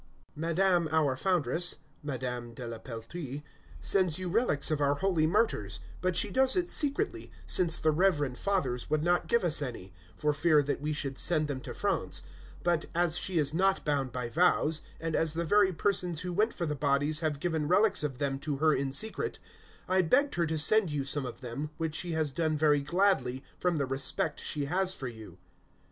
[0.35, 3.43] "Madame our foundress (Madame de la Peltrie)
[3.81, 8.35] sends you relics of our holy martyrs; but she does it secretly, since the reverend
[8.35, 12.23] Fathers would not give us any, for fear that we should send them to France:
[12.63, 16.51] but, as she is not bound by vows, and as the very persons who went
[16.51, 19.37] for the bodies have given relics of them to her in secret,
[19.87, 23.43] I begged her to send you some of them, which she has done very gladly,
[23.59, 25.37] from the respect she has for you."